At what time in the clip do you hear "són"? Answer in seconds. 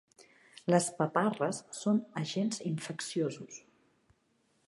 1.81-2.01